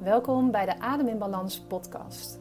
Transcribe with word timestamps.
Welkom 0.00 0.50
bij 0.50 0.64
de 0.64 0.78
Adem 0.78 1.08
in 1.08 1.18
Balans 1.18 1.60
podcast. 1.60 2.38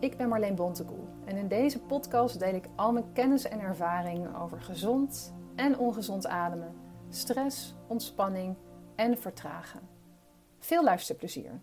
Ik 0.00 0.16
ben 0.16 0.28
Marleen 0.28 0.54
Bontekoe 0.54 1.04
en 1.24 1.36
in 1.36 1.48
deze 1.48 1.78
podcast 1.80 2.38
deel 2.38 2.54
ik 2.54 2.68
al 2.76 2.92
mijn 2.92 3.12
kennis 3.12 3.44
en 3.44 3.60
ervaring 3.60 4.36
over 4.36 4.62
gezond 4.62 5.34
en 5.56 5.78
ongezond 5.78 6.26
ademen, 6.26 6.74
stress, 7.10 7.74
ontspanning 7.86 8.56
en 8.96 9.18
vertragen. 9.18 9.88
Veel 10.58 10.84
luisterplezier. 10.84 11.60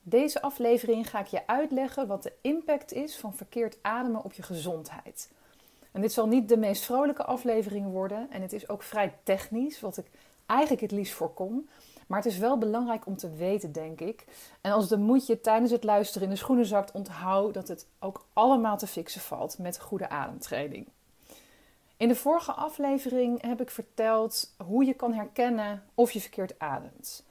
Deze 0.00 0.42
aflevering 0.42 1.10
ga 1.10 1.20
ik 1.20 1.26
je 1.26 1.46
uitleggen 1.46 2.06
wat 2.06 2.22
de 2.22 2.32
impact 2.40 2.92
is 2.92 3.16
van 3.16 3.34
verkeerd 3.34 3.78
ademen 3.82 4.24
op 4.24 4.32
je 4.32 4.42
gezondheid. 4.42 5.32
En 5.92 6.00
dit 6.00 6.12
zal 6.12 6.26
niet 6.26 6.48
de 6.48 6.56
meest 6.56 6.84
vrolijke 6.84 7.24
aflevering 7.24 7.90
worden 7.90 8.30
en 8.30 8.42
het 8.42 8.52
is 8.52 8.68
ook 8.68 8.82
vrij 8.82 9.18
technisch, 9.22 9.80
wat 9.80 9.96
ik 9.96 10.06
eigenlijk 10.46 10.80
het 10.80 10.92
liefst 10.92 11.14
voorkom. 11.14 11.68
Maar 12.06 12.18
het 12.18 12.32
is 12.32 12.38
wel 12.38 12.58
belangrijk 12.58 13.06
om 13.06 13.16
te 13.16 13.34
weten, 13.34 13.72
denk 13.72 14.00
ik. 14.00 14.24
En 14.60 14.72
als 14.72 14.88
de 14.88 14.98
moedje 14.98 15.40
tijdens 15.40 15.70
het 15.70 15.84
luisteren 15.84 16.28
in 16.28 16.34
de 16.34 16.40
schoenen 16.40 16.66
zakt, 16.66 16.92
onthoud 16.92 17.54
dat 17.54 17.68
het 17.68 17.86
ook 17.98 18.26
allemaal 18.32 18.78
te 18.78 18.86
fixen 18.86 19.20
valt 19.20 19.58
met 19.58 19.80
goede 19.80 20.08
ademtraining. 20.08 20.86
In 21.96 22.08
de 22.08 22.14
vorige 22.14 22.52
aflevering 22.52 23.42
heb 23.42 23.60
ik 23.60 23.70
verteld 23.70 24.54
hoe 24.66 24.84
je 24.84 24.94
kan 24.94 25.12
herkennen 25.12 25.82
of 25.94 26.10
je 26.10 26.20
verkeerd 26.20 26.58
ademt. 26.58 27.24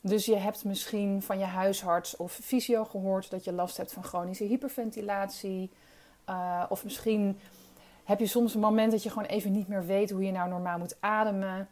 Dus 0.00 0.24
je 0.24 0.36
hebt 0.36 0.64
misschien 0.64 1.22
van 1.22 1.38
je 1.38 1.44
huisarts 1.44 2.16
of 2.16 2.32
fysio 2.32 2.84
gehoord 2.84 3.30
dat 3.30 3.44
je 3.44 3.52
last 3.52 3.76
hebt 3.76 3.92
van 3.92 4.04
chronische 4.04 4.44
hyperventilatie. 4.44 5.70
Uh, 6.28 6.64
of 6.68 6.84
misschien 6.84 7.38
heb 8.04 8.18
je 8.18 8.26
soms 8.26 8.54
een 8.54 8.60
moment 8.60 8.92
dat 8.92 9.02
je 9.02 9.10
gewoon 9.10 9.28
even 9.28 9.52
niet 9.52 9.68
meer 9.68 9.86
weet 9.86 10.10
hoe 10.10 10.24
je 10.24 10.32
nou 10.32 10.48
normaal 10.48 10.78
moet 10.78 10.96
ademen. 11.00 11.68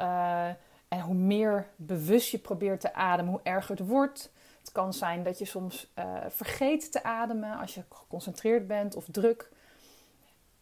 Uh, 0.00 0.48
en 0.90 1.00
hoe 1.00 1.14
meer 1.14 1.68
bewust 1.76 2.30
je 2.30 2.38
probeert 2.38 2.80
te 2.80 2.94
ademen, 2.94 3.32
hoe 3.32 3.40
erger 3.42 3.76
het 3.76 3.88
wordt. 3.88 4.30
Het 4.60 4.72
kan 4.72 4.94
zijn 4.94 5.22
dat 5.22 5.38
je 5.38 5.44
soms 5.44 5.90
uh, 5.98 6.04
vergeet 6.28 6.92
te 6.92 7.02
ademen 7.02 7.58
als 7.58 7.74
je 7.74 7.82
geconcentreerd 7.88 8.66
bent 8.66 8.96
of 8.96 9.06
druk. 9.10 9.50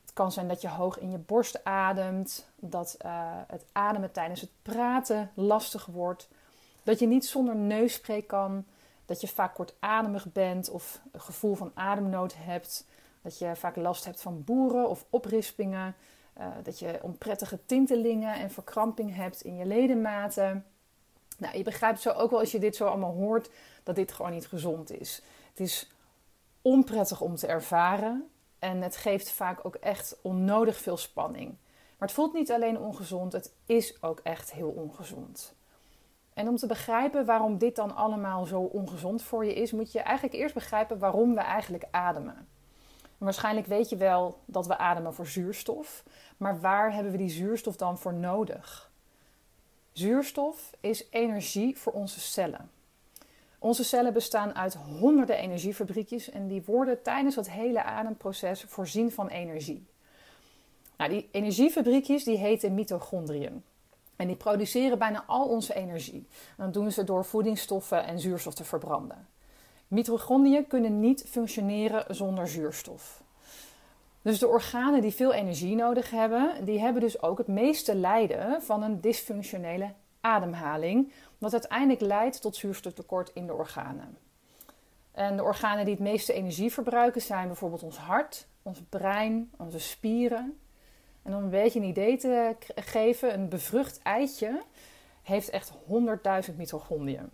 Het 0.01 0.13
kan 0.13 0.33
zijn 0.33 0.49
dat 0.49 0.61
je 0.61 0.69
hoog 0.69 0.99
in 0.99 1.11
je 1.11 1.19
borst 1.19 1.65
ademt, 1.65 2.49
dat 2.57 2.97
uh, 3.05 3.11
het 3.47 3.65
ademen 3.73 4.13
tijdens 4.13 4.41
het 4.41 4.51
praten 4.63 5.31
lastig 5.35 5.87
wordt, 5.87 6.29
dat 6.83 6.99
je 6.99 7.07
niet 7.07 7.27
zonder 7.27 7.57
neusspray 7.57 8.23
kan, 8.23 8.65
dat 9.05 9.21
je 9.21 9.29
vaak 9.29 9.55
kortademig 9.55 10.33
bent 10.33 10.71
of 10.71 11.01
een 11.13 11.21
gevoel 11.21 11.55
van 11.55 11.71
ademnood 11.75 12.35
hebt, 12.37 12.87
dat 13.23 13.39
je 13.39 13.57
vaak 13.57 13.77
last 13.77 14.05
hebt 14.05 14.21
van 14.21 14.45
boeren 14.45 14.89
of 14.89 15.05
oprispingen. 15.11 15.95
Uh, 16.39 16.47
dat 16.63 16.79
je 16.79 16.99
onprettige 17.03 17.59
tintelingen 17.67 18.35
en 18.35 18.51
verkramping 18.51 19.15
hebt 19.15 19.41
in 19.41 19.57
je 19.57 19.67
ledematen. 19.67 20.65
Nou, 21.39 21.57
je 21.57 21.63
begrijpt 21.63 22.01
zo 22.01 22.11
ook 22.11 22.31
wel 22.31 22.41
als 22.41 22.53
je 22.53 22.59
dit 22.59 22.77
zo 22.77 22.87
allemaal 22.87 23.15
hoort, 23.15 23.51
dat 23.83 23.95
dit 23.95 24.13
gewoon 24.13 24.33
niet 24.33 24.47
gezond 24.47 25.01
is. 25.01 25.23
Het 25.49 25.61
is 25.61 25.91
onprettig 26.63 27.21
om 27.21 27.37
te 27.37 27.47
ervaren 27.47 28.31
en 28.59 28.83
het 28.83 28.97
geeft 28.97 29.31
vaak 29.31 29.65
ook 29.65 29.75
echt 29.75 30.17
onnodig 30.23 30.77
veel 30.77 30.97
spanning. 30.97 31.57
Maar 31.99 32.09
het 32.09 32.17
voelt 32.17 32.33
niet 32.33 32.53
alleen 32.53 32.79
ongezond, 32.79 33.33
het 33.33 33.53
is 33.67 34.03
ook 34.03 34.21
echt 34.23 34.53
heel 34.53 34.71
ongezond. 34.71 35.55
En 36.35 36.49
om 36.49 36.57
te 36.57 36.67
begrijpen 36.67 37.25
waarom 37.25 37.59
dit 37.59 37.77
dan 37.77 37.97
allemaal 37.97 38.47
zo 38.47 38.61
ongezond 38.61 39.23
voor 39.23 39.45
je 39.45 39.55
is, 39.55 39.73
moet 39.73 39.93
je 39.93 40.01
eigenlijk 40.01 40.37
eerst 40.37 40.55
begrijpen 40.55 40.99
waarom 40.99 41.35
we 41.35 41.41
eigenlijk 41.41 41.85
ademen. 41.91 42.49
Waarschijnlijk 43.19 43.67
weet 43.67 43.89
je 43.89 43.97
wel 43.97 44.41
dat 44.45 44.67
we 44.67 44.79
ademen 44.79 45.15
voor 45.15 45.27
zuurstof. 45.27 46.05
Maar 46.37 46.61
waar 46.61 46.95
hebben 46.95 47.13
we 47.13 47.19
die 47.19 47.29
zuurstof 47.29 47.77
dan 47.77 47.99
voor 47.99 48.15
nodig? 48.15 48.91
Zuurstof 49.93 50.71
is 50.81 51.07
energie 51.11 51.79
voor 51.79 51.93
onze 51.93 52.21
cellen. 52.21 52.71
Onze 53.59 53.85
cellen 53.85 54.13
bestaan 54.13 54.55
uit 54.55 54.75
honderden 54.75 55.37
energiefabriekjes 55.37 56.31
en 56.31 56.49
die 56.49 56.63
worden 56.67 57.03
tijdens 57.03 57.37
het 57.37 57.51
hele 57.51 57.83
ademproces 57.83 58.65
voorzien 58.69 59.13
van 59.13 59.29
energie. 59.29 59.87
Nou, 60.97 61.11
die 61.11 61.29
energiefabriekjes 61.33 62.25
die 62.25 62.37
heten 62.37 62.75
mitochondriën. 62.75 63.65
En 64.17 64.27
die 64.27 64.37
produceren 64.37 64.99
bijna 64.99 65.25
al 65.27 65.49
onze 65.49 65.75
energie. 65.75 66.27
En 66.57 66.65
dat 66.65 66.75
doen 66.75 66.93
ze 66.93 67.05
door 67.05 67.25
voedingsstoffen 67.25 68.05
en 68.05 68.21
zuurstof 68.21 68.55
te 68.55 68.65
verbranden. 68.65 69.29
Mitochondriën 69.89 70.67
kunnen 70.67 71.01
niet 71.01 71.25
functioneren 71.29 72.15
zonder 72.15 72.49
zuurstof. 72.49 73.23
Dus 74.23 74.39
de 74.39 74.47
organen 74.47 75.01
die 75.01 75.15
veel 75.15 75.33
energie 75.33 75.77
nodig 75.77 76.11
hebben, 76.11 76.65
die 76.65 76.81
hebben 76.81 77.03
dus 77.03 77.23
ook 77.23 77.39
het 77.39 77.47
meeste 77.47 77.95
lijden 77.95 78.63
van 78.63 78.83
een 78.83 79.01
dysfunctionele 79.01 79.93
ademhaling, 80.21 81.13
wat 81.39 81.53
uiteindelijk 81.53 82.01
leidt 82.01 82.41
tot 82.41 82.57
zuurstoftekort 82.57 83.31
in 83.35 83.47
de 83.47 83.53
organen. 83.53 84.17
En 85.13 85.37
de 85.37 85.43
organen 85.43 85.85
die 85.85 85.95
het 85.95 86.03
meeste 86.03 86.33
energie 86.33 86.73
verbruiken 86.73 87.23
zijn 87.23 87.47
bijvoorbeeld 87.47 87.83
ons 87.83 87.97
hart, 87.97 88.47
ons 88.63 88.83
brein, 88.89 89.51
onze 89.57 89.81
spieren. 89.81 90.59
En 91.23 91.35
om 91.35 91.43
een 91.43 91.51
beetje 91.51 91.79
een 91.79 91.89
idee 91.89 92.17
te 92.17 92.57
geven, 92.75 93.35
een 93.35 93.49
bevrucht 93.49 94.01
eitje 94.03 94.63
heeft 95.23 95.51
echt 95.51 95.73
100.000 96.49 96.57
mitochondriën. 96.57 97.31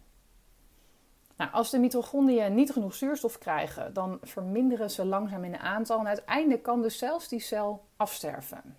Nou, 1.36 1.52
als 1.52 1.70
de 1.70 1.78
mitochondriën 1.78 2.54
niet 2.54 2.72
genoeg 2.72 2.94
zuurstof 2.94 3.38
krijgen, 3.38 3.94
dan 3.94 4.18
verminderen 4.22 4.90
ze 4.90 5.04
langzaam 5.04 5.44
in 5.44 5.58
aantal 5.58 5.98
en 5.98 6.06
uiteindelijk 6.06 6.62
kan 6.62 6.82
dus 6.82 6.98
zelfs 6.98 7.28
die 7.28 7.40
cel 7.40 7.84
afsterven. 7.96 8.76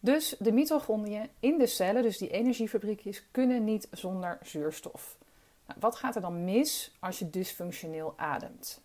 Dus 0.00 0.36
de 0.38 0.52
mitochondriën 0.52 1.28
in 1.40 1.58
de 1.58 1.66
cellen, 1.66 2.02
dus 2.02 2.18
die 2.18 2.30
energiefabriekjes, 2.30 3.30
kunnen 3.30 3.64
niet 3.64 3.88
zonder 3.90 4.38
zuurstof. 4.42 5.18
Nou, 5.66 5.80
wat 5.80 5.96
gaat 5.96 6.14
er 6.14 6.20
dan 6.20 6.44
mis 6.44 6.96
als 7.00 7.18
je 7.18 7.30
dysfunctioneel 7.30 8.14
ademt? 8.16 8.80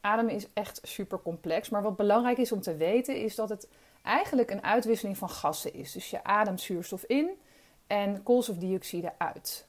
Ademen 0.00 0.34
is 0.34 0.46
echt 0.52 0.80
super 0.82 1.22
complex, 1.22 1.68
maar 1.68 1.82
wat 1.82 1.96
belangrijk 1.96 2.38
is 2.38 2.52
om 2.52 2.60
te 2.60 2.76
weten 2.76 3.16
is 3.16 3.34
dat 3.34 3.48
het 3.48 3.68
eigenlijk 4.02 4.50
een 4.50 4.62
uitwisseling 4.62 5.18
van 5.18 5.30
gassen 5.30 5.74
is. 5.74 5.92
Dus 5.92 6.10
je 6.10 6.24
ademt 6.24 6.60
zuurstof 6.60 7.04
in 7.04 7.30
en 7.86 8.22
koolstofdioxide 8.22 9.12
uit. 9.18 9.68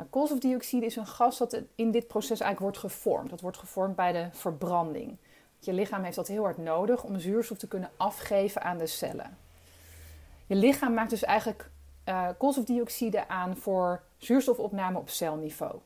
Nou, 0.00 0.12
koolstofdioxide 0.12 0.86
is 0.86 0.96
een 0.96 1.06
gas 1.06 1.38
dat 1.38 1.60
in 1.74 1.90
dit 1.90 2.06
proces 2.06 2.40
eigenlijk 2.40 2.60
wordt 2.60 2.94
gevormd. 2.94 3.30
Dat 3.30 3.40
wordt 3.40 3.56
gevormd 3.56 3.96
bij 3.96 4.12
de 4.12 4.28
verbranding. 4.32 5.16
Je 5.58 5.72
lichaam 5.72 6.02
heeft 6.02 6.16
dat 6.16 6.28
heel 6.28 6.42
hard 6.42 6.56
nodig 6.56 7.04
om 7.04 7.18
zuurstof 7.18 7.58
te 7.58 7.68
kunnen 7.68 7.90
afgeven 7.96 8.62
aan 8.62 8.78
de 8.78 8.86
cellen. 8.86 9.38
Je 10.46 10.54
lichaam 10.54 10.94
maakt 10.94 11.10
dus 11.10 11.22
eigenlijk 11.22 11.70
uh, 12.04 12.28
koolstofdioxide 12.38 13.28
aan 13.28 13.56
voor 13.56 14.02
zuurstofopname 14.16 14.98
op 14.98 15.08
celniveau. 15.08 15.78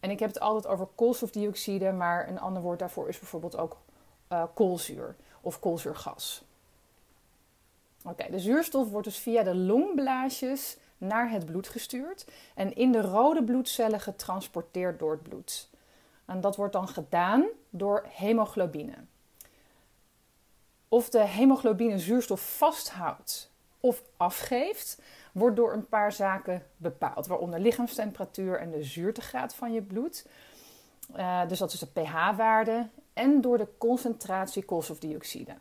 En 0.00 0.10
ik 0.10 0.18
heb 0.18 0.28
het 0.28 0.40
altijd 0.40 0.72
over 0.72 0.88
koolstofdioxide, 0.94 1.92
maar 1.92 2.28
een 2.28 2.40
ander 2.40 2.62
woord 2.62 2.78
daarvoor 2.78 3.08
is 3.08 3.18
bijvoorbeeld 3.18 3.56
ook 3.56 3.76
uh, 4.32 4.44
koolzuur 4.54 5.16
of 5.40 5.58
koolzuurgas. 5.58 6.44
Oké, 8.04 8.30
de 8.30 8.38
zuurstof 8.38 8.90
wordt 8.90 9.06
dus 9.06 9.18
via 9.18 9.42
de 9.42 9.54
longblaasjes 9.54 10.76
naar 11.02 11.30
het 11.30 11.46
bloed 11.46 11.68
gestuurd 11.68 12.26
en 12.54 12.74
in 12.74 12.92
de 12.92 13.00
rode 13.00 13.44
bloedcellen 13.44 14.00
getransporteerd 14.00 14.98
door 14.98 15.10
het 15.10 15.22
bloed. 15.22 15.70
En 16.24 16.40
dat 16.40 16.56
wordt 16.56 16.72
dan 16.72 16.88
gedaan 16.88 17.46
door 17.70 18.06
hemoglobine. 18.08 18.94
Of 20.88 21.08
de 21.08 21.24
hemoglobine 21.24 21.98
zuurstof 21.98 22.56
vasthoudt 22.56 23.50
of 23.80 24.02
afgeeft, 24.16 25.02
wordt 25.32 25.56
door 25.56 25.72
een 25.72 25.88
paar 25.88 26.12
zaken 26.12 26.66
bepaald, 26.76 27.26
waaronder 27.26 27.60
lichaamstemperatuur 27.60 28.58
en 28.58 28.70
de 28.70 28.82
zuurtegraad 28.82 29.54
van 29.54 29.72
je 29.72 29.82
bloed. 29.82 30.26
Uh, 31.16 31.48
dus 31.48 31.58
dat 31.58 31.72
is 31.72 31.78
de 31.78 31.86
pH-waarde 31.86 32.88
en 33.12 33.40
door 33.40 33.58
de 33.58 33.68
concentratie 33.78 34.64
koolstofdioxide. 34.64 35.54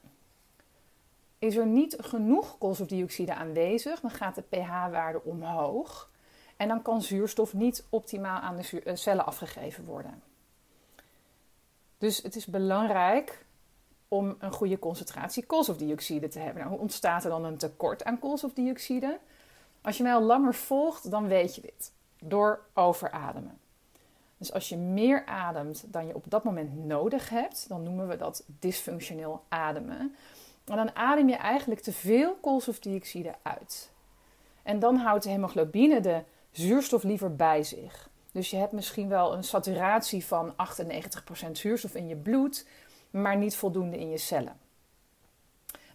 Is 1.42 1.56
er 1.56 1.66
niet 1.66 1.96
genoeg 2.00 2.58
koolstofdioxide 2.58 3.34
aanwezig, 3.34 4.00
dan 4.00 4.12
gaat 4.12 4.36
de 4.36 4.42
pH-waarde 4.42 5.24
omhoog. 5.24 6.10
En 6.58 6.68
dan 6.68 6.82
kan 6.82 7.02
zuurstof 7.02 7.54
niet 7.54 7.86
optimaal 7.90 8.40
aan 8.40 8.56
de 8.56 8.82
eh, 8.82 8.96
cellen 8.96 9.26
afgegeven 9.26 9.86
worden. 9.86 10.22
Dus 11.98 12.22
het 12.22 12.36
is 12.36 12.46
belangrijk 12.46 13.46
om 14.08 14.36
een 14.40 14.52
goede 14.52 14.80
concentratie 14.80 15.46
koolstofdioxide 15.46 16.28
te 16.28 16.40
hebben. 16.40 16.58
Nou, 16.58 16.70
hoe 16.70 16.80
ontstaat 16.82 17.24
er 17.24 17.30
dan 17.30 17.46
een 17.46 17.58
tekort 17.58 18.04
aan 18.04 18.20
koolstofdioxide? 18.20 19.20
Als 19.82 19.98
je 19.98 20.04
mij 20.04 20.14
al 20.14 20.22
langer 20.22 20.56
volgt, 20.56 21.12
dan 21.12 21.28
weet 21.28 21.56
je 21.56 21.62
dit. 21.62 21.92
Door 22.20 22.66
overademen. 22.74 23.60
Dus 24.38 24.54
als 24.54 24.70
je 24.70 24.78
meer 24.78 25.26
ademt 25.26 25.84
dan 25.88 26.08
je 26.08 26.16
op 26.16 26.24
dat 26.28 26.44
moment 26.44 26.86
nodig 26.86 27.30
hebt, 27.30 27.68
dan 27.68 27.84
noemen 27.84 28.08
we 28.08 28.18
dat 28.18 28.44
dysfunctioneel 28.60 29.44
ademen. 29.48 30.16
En 30.66 30.76
dan 30.76 30.96
adem 30.96 31.30
je 31.30 31.36
eigenlijk 31.36 31.82
te 31.82 31.92
veel 31.92 32.36
koolstofdioxide 32.42 33.36
uit. 33.42 33.92
En 34.64 34.80
dan 34.80 34.96
houdt 34.96 35.24
de 35.24 35.30
hemoglobine 35.30 36.00
de 36.00 36.24
zuurstof 36.52 37.04
liever 37.04 37.36
bij 37.36 37.64
zich. 37.64 38.10
Dus 38.32 38.50
je 38.50 38.58
hebt 38.58 38.72
misschien 38.72 39.10
wel 39.10 39.34
een 39.34 39.44
saturatie 39.44 40.26
van 40.26 40.54
98% 41.48 41.52
zuurstof 41.52 41.96
in 41.96 42.08
je 42.08 42.16
bloed, 42.16 42.68
maar 43.10 43.38
niet 43.38 43.56
voldoende 43.56 43.98
in 43.98 44.10
je 44.10 44.18
cellen. 44.18 44.60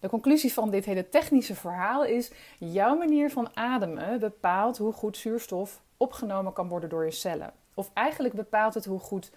De 0.01 0.09
conclusie 0.09 0.53
van 0.53 0.71
dit 0.71 0.85
hele 0.85 1.09
technische 1.09 1.55
verhaal 1.55 2.05
is: 2.05 2.31
jouw 2.59 2.97
manier 2.97 3.31
van 3.31 3.57
ademen 3.57 4.21
bepaalt 4.21 4.79
hoe 4.79 4.93
goed 4.93 5.17
zuurstof 5.17 5.83
opgenomen 5.97 6.53
kan 6.53 6.69
worden 6.69 6.89
door 6.89 7.05
je 7.05 7.11
cellen. 7.11 7.53
Of 7.75 7.91
eigenlijk 7.95 8.35
bepaalt 8.35 8.75
het 8.75 8.85
hoe 8.85 8.99
goed 8.99 9.31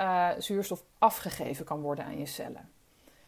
uh, 0.00 0.30
zuurstof 0.38 0.84
afgegeven 0.98 1.64
kan 1.64 1.80
worden 1.80 2.04
aan 2.04 2.18
je 2.18 2.26
cellen. 2.26 2.70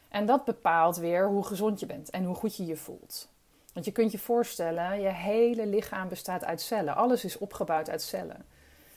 En 0.09 0.27
dat 0.27 0.45
bepaalt 0.45 0.97
weer 0.97 1.27
hoe 1.27 1.45
gezond 1.45 1.81
je 1.81 1.87
bent 1.87 2.11
en 2.11 2.25
hoe 2.25 2.35
goed 2.35 2.57
je 2.57 2.67
je 2.67 2.77
voelt. 2.77 3.29
Want 3.73 3.85
je 3.85 3.93
kunt 3.93 4.13
je 4.13 4.19
voorstellen, 4.19 5.01
je 5.01 5.09
hele 5.09 5.67
lichaam 5.67 6.09
bestaat 6.09 6.45
uit 6.45 6.61
cellen. 6.61 6.97
Alles 6.97 7.25
is 7.25 7.39
opgebouwd 7.39 7.91
uit 7.91 8.03
cellen. 8.03 8.47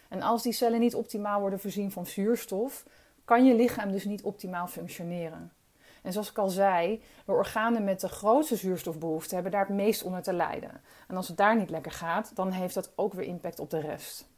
En 0.10 0.22
als 0.22 0.44
die 0.44 0.54
cellen 0.54 0.80
niet 0.80 0.96
optimaal 0.96 1.40
worden 1.40 1.60
voorzien 1.60 1.92
van 1.92 2.06
zuurstof, 2.06 2.86
kan 3.25 3.46
je 3.46 3.56
lichaam 3.56 3.92
dus 3.92 4.06
niet 4.06 4.24
optimaal 4.24 4.68
functioneren. 4.68 5.52
En 6.02 6.12
zoals 6.12 6.30
ik 6.30 6.38
al 6.38 6.50
zei, 6.50 7.04
de 7.25 7.31
organen 7.31 7.84
met 7.84 8.00
de 8.00 8.07
grootste 8.07 8.56
zuurstofbehoefte 8.56 9.34
hebben 9.34 9.52
daar 9.52 9.66
het 9.66 9.75
meest 9.75 10.04
onder 10.04 10.22
te 10.22 10.34
lijden. 10.34 10.81
En 11.07 11.16
als 11.16 11.28
het 11.28 11.38
daar 11.38 11.57
niet 11.57 11.69
lekker 11.69 11.92
gaat, 11.92 12.36
dan 12.36 12.52
heeft 12.52 12.74
dat 12.74 12.92
ook 12.96 13.14
weer 13.14 13.25
impact 13.25 13.60
op 13.60 13.69
de 13.69 13.80
rest. 13.80 14.30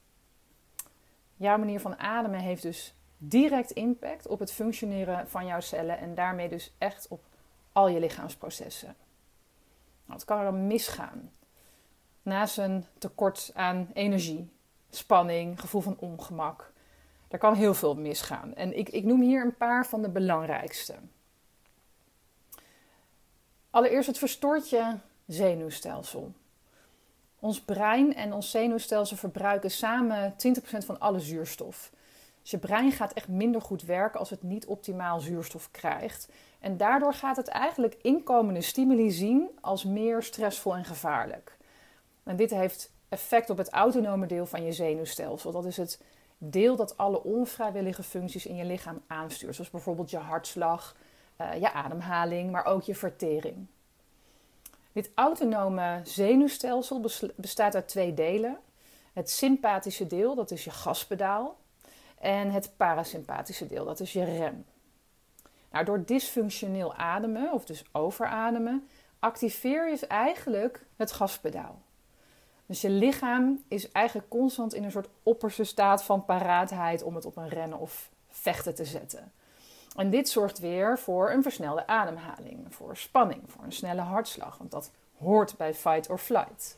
Jouw 1.36 1.58
manier 1.58 1.80
van 1.80 1.98
ademen 2.00 2.40
heeft 2.40 2.62
dus 2.62 2.96
direct 3.28 3.72
impact 3.72 4.28
op 4.28 4.40
het 4.40 4.52
functioneren 4.52 5.30
van 5.30 5.46
jouw 5.46 5.60
cellen 5.60 5.98
en 5.98 6.16
daarmee 6.16 6.50
dus 6.50 6.74
echt 6.78 7.08
op 7.08 7.24
al 7.72 7.88
je 7.88 8.00
lichaamsprocessen. 8.00 8.96
Nou, 10.06 10.18
wat 10.18 10.25
kan 10.25 10.38
er 10.38 10.44
dan 10.44 10.68
misgaan? 10.68 11.31
Naast 12.22 12.58
een 12.58 12.86
tekort 12.98 13.52
aan 13.54 13.90
energie, 13.94 14.50
spanning, 14.90 15.60
gevoel 15.60 15.81
van 15.81 15.98
ongemak. 16.00 16.72
Er 17.28 17.38
kan 17.38 17.54
heel 17.54 17.74
veel 17.74 17.96
misgaan. 17.96 18.56
En 18.56 18.78
ik, 18.78 18.90
ik 18.90 19.04
noem 19.04 19.22
hier 19.22 19.46
een 19.46 19.58
paar 19.58 19.86
van 19.86 20.02
de 20.02 20.10
belangrijkste. 20.10 20.96
Allereerst 23.69 24.08
het 24.08 24.18
verstoort 24.18 24.69
je 24.69 24.96
zenuwstelsel. 25.28 26.34
Ons 27.40 27.62
brein 27.62 28.16
en 28.16 28.34
ons 28.34 28.52
zenuwstelsel 28.52 29.18
verbruiken 29.18 29.72
samen 29.72 30.34
20% 30.34 30.36
van 30.86 31.00
alle 31.00 31.19
zuurstof. 31.19 31.92
Je 32.45 32.57
brein 32.57 32.92
gaat 32.92 33.13
echt 33.13 33.28
minder 33.28 33.62
goed 33.62 33.81
werken 33.81 34.19
als 34.19 34.30
het 34.30 34.44
niet 34.44 34.66
optimaal 34.66 35.19
zuurstof 35.19 35.72
krijgt. 35.72 36.28
En 36.60 36.78
daardoor 36.78 37.13
gaat 37.13 37.36
het 37.36 37.48
eigenlijk 37.48 37.98
inkomende 38.01 38.62
stimuli 38.62 39.12
zien 39.12 39.50
als 39.62 39.84
meer 39.84 40.24
stressvol 40.24 40.75
en 40.75 40.86
gevaarlijk. 40.86 41.57
En 42.24 42.36
dit 42.36 42.50
heeft 42.50 42.92
effect 43.10 43.50
op 43.50 43.57
het 43.57 43.69
autonome 43.69 44.25
deel 44.25 44.45
van 44.45 44.63
je 44.63 44.72
zenuwstelsel. 44.72 45.51
Dat 45.51 45.66
is 45.66 45.78
het 45.78 46.01
deel 46.38 46.75
dat 46.75 46.98
alle 46.98 47.24
onvrijwillige 47.24 48.04
functies 48.04 48.45
in 48.45 48.56
je 48.56 48.66
lichaam 48.66 49.01
aanstuurt. 49.07 49.56
Zoals 49.56 49.69
bijvoorbeeld 49.69 50.10
je 50.10 50.18
hartslag, 50.18 50.95
uh, 51.42 51.60
je 51.60 51.72
ademhaling, 51.74 52.51
maar 52.51 52.66
ook 52.66 52.84
je 52.84 52.95
vertering. 52.95 53.66
Dit 54.92 55.12
autonome 55.16 56.01
zenuwstelsel 56.04 57.06
bestaat 57.36 57.75
uit 57.75 57.88
twee 57.88 58.13
delen. 58.13 58.57
Het 59.13 59.30
sympathische 59.30 60.07
deel, 60.07 60.36
dat 60.36 60.51
is 60.51 60.63
je 60.63 60.72
gaspedaal. 60.72 61.57
En 62.19 62.51
het 62.51 62.71
parasympathische 62.77 63.68
deel, 63.68 63.86
dat 63.86 64.00
is 64.00 64.13
je 64.13 64.24
rem. 64.24 64.65
Nou, 65.71 65.86
door 65.86 66.06
dysfunctioneel 66.06 66.94
ademen, 66.94 67.51
of 67.51 67.65
dus 67.65 67.83
overademen, 67.92 68.88
activeer 69.19 69.89
je 69.89 70.07
eigenlijk 70.07 70.86
het 70.95 71.12
gaspedaal. 71.12 71.81
Dus 72.65 72.81
je 72.81 72.89
lichaam 72.89 73.63
is 73.68 73.92
eigenlijk 73.92 74.30
constant 74.30 74.74
in 74.74 74.83
een 74.83 74.92
soort 74.92 75.10
opperste 75.24 75.63
staat 75.63 76.04
van 76.04 76.25
paraatheid 76.25 77.04
om 77.04 77.15
het 77.15 77.25
op 77.25 77.38
een 77.38 77.50
rennen 77.50 77.80
of 77.80 78.10
vechten 78.30 78.75
te 78.75 78.86
zetten. 78.86 79.31
En 79.95 80.09
dit 80.09 80.30
zorgt 80.30 80.59
weer 80.59 81.00
voor 81.00 81.31
een 81.31 81.44
versnelde 81.44 81.88
ademhaling, 81.88 82.66
voor 82.69 82.98
spanning, 82.98 83.42
voor 83.45 83.63
een 83.63 83.71
snelle 83.71 84.01
hartslag, 84.01 84.57
want 84.57 84.71
dat 84.71 84.92
hoort 85.18 85.57
bij 85.57 85.74
fight 85.74 86.09
or 86.09 86.18
flight. 86.18 86.77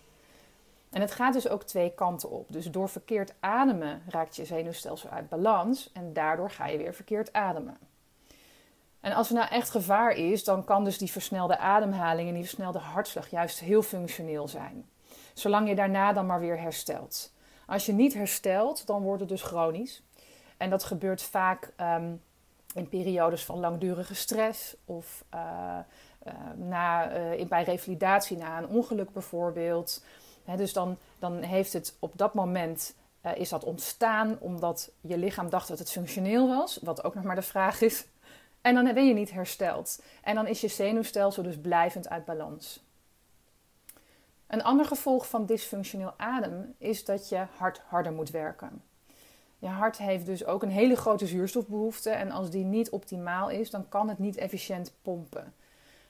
En 0.96 1.02
het 1.02 1.12
gaat 1.12 1.34
dus 1.34 1.48
ook 1.48 1.64
twee 1.64 1.94
kanten 1.94 2.30
op. 2.30 2.52
Dus 2.52 2.66
door 2.66 2.90
verkeerd 2.90 3.34
ademen 3.40 4.04
raakt 4.08 4.36
je 4.36 4.46
zenuwstelsel 4.46 5.10
uit 5.10 5.30
balans 5.30 5.92
en 5.94 6.14
daardoor 6.14 6.52
ga 6.52 6.68
je 6.68 6.78
weer 6.78 6.94
verkeerd 6.94 7.34
ademen. 7.34 7.78
En 9.00 9.14
als 9.14 9.30
er 9.30 9.36
nou 9.36 9.48
echt 9.50 9.70
gevaar 9.70 10.12
is, 10.12 10.44
dan 10.44 10.64
kan 10.64 10.84
dus 10.84 10.98
die 10.98 11.12
versnelde 11.12 11.58
ademhaling 11.58 12.28
en 12.28 12.34
die 12.34 12.44
versnelde 12.44 12.80
hartslag 12.80 13.30
juist 13.30 13.60
heel 13.60 13.82
functioneel 13.82 14.48
zijn. 14.48 14.90
Zolang 15.34 15.68
je 15.68 15.76
daarna 15.76 16.14
dan 16.14 16.26
maar 16.26 16.40
weer 16.40 16.60
herstelt. 16.60 17.34
Als 17.66 17.86
je 17.86 17.94
niet 17.94 18.14
herstelt, 18.14 18.88
dan 18.88 19.02
wordt 19.02 19.20
het 19.20 19.30
dus 19.30 19.44
chronisch. 19.44 20.04
En 20.58 20.70
dat 20.70 20.84
gebeurt 20.84 21.22
vaak 21.22 21.74
ehm, 21.76 22.14
in 22.74 22.90
periodes 22.90 23.46
van 23.46 23.60
langdurige 23.60 24.16
stress 24.16 24.76
of 24.86 25.26
uh, 25.34 25.78
uh, 26.28 26.34
na, 26.56 27.18
uh, 27.18 27.46
bij 27.46 27.64
revalidatie 27.64 28.38
na 28.38 28.58
een 28.58 28.68
ongeluk 28.68 29.12
bijvoorbeeld. 29.12 30.04
Dus 30.56 30.74
dan, 30.74 30.98
dan 31.20 31.42
heeft 31.42 31.74
het 31.74 31.96
op 32.00 32.12
dat 32.16 32.34
moment 32.34 32.96
is 33.36 33.50
dat 33.50 33.64
ontstaan 33.64 34.38
omdat 34.40 34.92
je 35.02 35.18
lichaam 35.18 35.50
dacht 35.50 35.68
dat 35.68 35.80
het 35.80 35.92
functioneel 35.92 36.48
was, 36.48 36.80
wat 36.82 37.04
ook 37.04 37.16
nog 37.16 37.24
maar 37.24 37.36
de 37.36 37.42
vraag 37.42 37.82
is. 37.82 38.06
En 38.62 38.76
dan 38.76 38.94
ben 38.94 39.08
je 39.08 39.14
niet 39.14 39.32
hersteld. 39.32 40.02
En 40.24 40.36
dan 40.36 40.48
is 40.48 40.62
je 40.62 40.68
zenuwstelsel 40.68 41.44
dus 41.44 41.58
blijvend 41.58 42.10
uit 42.10 42.26
balans. 42.26 42.84
Een 44.48 44.64
ander 44.64 44.86
gevolg 44.86 45.30
van 45.30 45.46
dysfunctioneel 45.46 46.14
ademen 46.18 46.76
is 46.78 47.06
dat 47.06 47.30
je 47.30 47.46
hart 47.58 47.82
harder 47.88 48.12
moet 48.12 48.30
werken. 48.30 48.84
Je 49.60 49.68
hart 49.68 49.98
heeft 49.98 50.26
dus 50.26 50.46
ook 50.46 50.64
een 50.64 50.70
hele 50.70 50.96
grote 50.96 51.28
zuurstofbehoefte 51.28 52.10
en 52.10 52.32
als 52.32 52.50
die 52.50 52.66
niet 52.66 52.90
optimaal 52.90 53.50
is, 53.50 53.70
dan 53.70 53.90
kan 53.90 54.10
het 54.10 54.20
niet 54.20 54.38
efficiënt 54.38 54.94
pompen. 55.02 55.54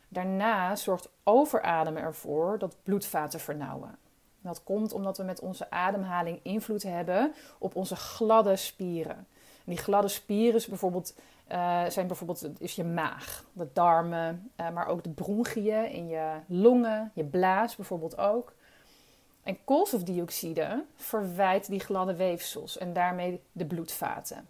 Daarna 0.07 0.75
zorgt 0.75 1.09
overademen 1.23 2.01
ervoor 2.01 2.59
dat 2.59 2.75
bloedvaten 2.83 3.39
vernauwen. 3.39 3.97
Dat 4.45 4.63
komt 4.63 4.93
omdat 4.93 5.17
we 5.17 5.23
met 5.23 5.39
onze 5.39 5.71
ademhaling 5.71 6.39
invloed 6.43 6.83
hebben 6.83 7.33
op 7.57 7.75
onze 7.75 7.95
gladde 7.95 8.55
spieren. 8.55 9.15
En 9.15 9.71
die 9.71 9.77
gladde 9.77 10.07
spieren 10.07 10.55
is 10.55 10.67
bijvoorbeeld, 10.67 11.15
uh, 11.51 11.85
zijn 11.85 12.07
bijvoorbeeld 12.07 12.49
is 12.57 12.75
je 12.75 12.83
maag, 12.83 13.45
de 13.53 13.67
darmen, 13.73 14.51
uh, 14.59 14.69
maar 14.69 14.87
ook 14.87 15.03
de 15.03 15.09
bronchiën 15.09 15.91
in 15.91 16.07
je 16.07 16.31
longen, 16.47 17.11
je 17.13 17.23
blaas 17.23 17.75
bijvoorbeeld 17.75 18.17
ook. 18.17 18.53
En 19.43 19.57
koolstofdioxide 19.63 20.85
verwijt 20.95 21.67
die 21.67 21.79
gladde 21.79 22.15
weefsels 22.15 22.77
en 22.77 22.93
daarmee 22.93 23.41
de 23.51 23.65
bloedvaten. 23.65 24.47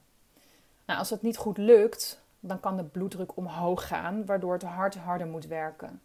Nou, 0.86 1.00
als 1.00 1.10
dat 1.10 1.22
niet 1.22 1.38
goed 1.38 1.58
lukt, 1.58 2.22
dan 2.40 2.60
kan 2.60 2.78
de 2.78 2.84
bloeddruk 2.84 3.38
omhoog 3.38 3.88
gaan, 3.88 4.26
waardoor 4.26 4.54
het 4.54 4.64
hart 4.64 4.96
harder 4.96 5.28
moet 5.28 5.46
werken. 5.46 6.02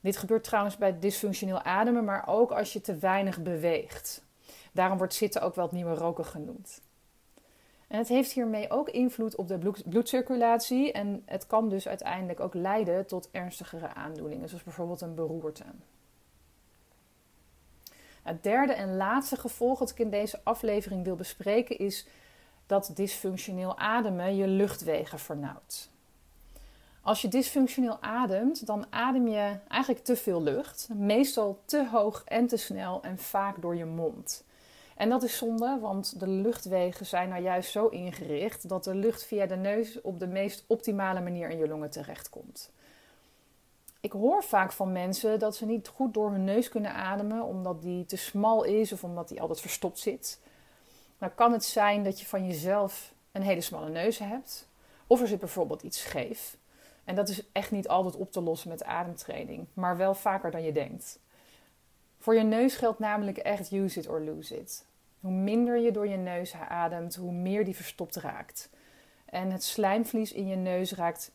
Dit 0.00 0.16
gebeurt 0.16 0.44
trouwens 0.44 0.76
bij 0.76 0.98
dysfunctioneel 0.98 1.62
ademen, 1.62 2.04
maar 2.04 2.28
ook 2.28 2.50
als 2.50 2.72
je 2.72 2.80
te 2.80 2.96
weinig 2.96 3.42
beweegt. 3.42 4.24
Daarom 4.72 4.98
wordt 4.98 5.14
zitten 5.14 5.42
ook 5.42 5.54
wel 5.54 5.64
het 5.64 5.74
nieuwe 5.74 5.94
roken 5.94 6.24
genoemd. 6.24 6.80
En 7.88 7.98
het 7.98 8.08
heeft 8.08 8.32
hiermee 8.32 8.70
ook 8.70 8.88
invloed 8.88 9.34
op 9.34 9.48
de 9.48 9.58
bloedcirculatie 9.88 10.92
en 10.92 11.22
het 11.24 11.46
kan 11.46 11.68
dus 11.68 11.88
uiteindelijk 11.88 12.40
ook 12.40 12.54
leiden 12.54 13.06
tot 13.06 13.28
ernstigere 13.30 13.94
aandoeningen, 13.94 14.48
zoals 14.48 14.64
bijvoorbeeld 14.64 15.00
een 15.00 15.14
beroerte. 15.14 15.64
Het 18.22 18.42
derde 18.42 18.72
en 18.72 18.96
laatste 18.96 19.36
gevolg 19.36 19.78
dat 19.78 19.90
ik 19.90 19.98
in 19.98 20.10
deze 20.10 20.40
aflevering 20.42 21.04
wil 21.04 21.16
bespreken 21.16 21.78
is 21.78 22.06
dat 22.66 22.90
dysfunctioneel 22.94 23.78
ademen 23.78 24.36
je 24.36 24.46
luchtwegen 24.46 25.18
vernauwt. 25.18 25.90
Als 27.06 27.22
je 27.22 27.28
dysfunctioneel 27.28 28.02
ademt, 28.02 28.66
dan 28.66 28.86
adem 28.90 29.28
je 29.28 29.58
eigenlijk 29.68 30.04
te 30.04 30.16
veel 30.16 30.42
lucht, 30.42 30.88
meestal 30.94 31.62
te 31.64 31.88
hoog 31.88 32.22
en 32.24 32.46
te 32.46 32.56
snel 32.56 33.02
en 33.02 33.18
vaak 33.18 33.62
door 33.62 33.76
je 33.76 33.84
mond. 33.84 34.44
En 34.96 35.08
dat 35.08 35.22
is 35.22 35.36
zonde, 35.36 35.78
want 35.80 36.20
de 36.20 36.28
luchtwegen 36.28 37.06
zijn 37.06 37.28
nou 37.28 37.42
juist 37.42 37.70
zo 37.70 37.86
ingericht 37.86 38.68
dat 38.68 38.84
de 38.84 38.94
lucht 38.94 39.24
via 39.24 39.46
de 39.46 39.56
neus 39.56 40.00
op 40.00 40.18
de 40.18 40.26
meest 40.26 40.64
optimale 40.66 41.20
manier 41.20 41.50
in 41.50 41.58
je 41.58 41.68
longen 41.68 41.90
terechtkomt. 41.90 42.70
Ik 44.00 44.12
hoor 44.12 44.44
vaak 44.44 44.72
van 44.72 44.92
mensen 44.92 45.38
dat 45.38 45.56
ze 45.56 45.66
niet 45.66 45.88
goed 45.88 46.14
door 46.14 46.30
hun 46.30 46.44
neus 46.44 46.68
kunnen 46.68 46.94
ademen 46.94 47.44
omdat 47.44 47.82
die 47.82 48.06
te 48.06 48.16
smal 48.16 48.64
is 48.64 48.92
of 48.92 49.04
omdat 49.04 49.28
die 49.28 49.40
altijd 49.40 49.60
verstopt 49.60 49.98
zit. 49.98 50.40
Nou 51.18 51.32
kan 51.32 51.52
het 51.52 51.64
zijn 51.64 52.04
dat 52.04 52.20
je 52.20 52.26
van 52.26 52.46
jezelf 52.46 53.12
een 53.32 53.42
hele 53.42 53.60
smalle 53.60 53.90
neus 53.90 54.18
hebt. 54.18 54.68
Of 55.06 55.20
er 55.20 55.28
zit 55.28 55.40
bijvoorbeeld 55.40 55.82
iets 55.82 56.00
scheef. 56.00 56.56
En 57.06 57.14
dat 57.14 57.28
is 57.28 57.42
echt 57.52 57.70
niet 57.70 57.88
altijd 57.88 58.16
op 58.16 58.32
te 58.32 58.40
lossen 58.40 58.68
met 58.68 58.84
ademtraining, 58.84 59.66
maar 59.72 59.96
wel 59.96 60.14
vaker 60.14 60.50
dan 60.50 60.62
je 60.62 60.72
denkt. 60.72 61.18
Voor 62.18 62.34
je 62.34 62.42
neus 62.42 62.76
geldt 62.76 62.98
namelijk 62.98 63.38
echt 63.38 63.72
use 63.72 63.98
it 63.98 64.08
or 64.08 64.20
lose 64.20 64.58
it. 64.58 64.86
Hoe 65.20 65.30
minder 65.30 65.78
je 65.78 65.90
door 65.90 66.08
je 66.08 66.16
neus 66.16 66.54
ademt, 66.54 67.14
hoe 67.14 67.32
meer 67.32 67.64
die 67.64 67.76
verstopt 67.76 68.16
raakt. 68.16 68.70
En 69.24 69.50
het 69.50 69.64
slijmvlies 69.64 70.32
in 70.32 70.46
je 70.46 70.56
neus 70.56 70.92
raakt 70.92 71.32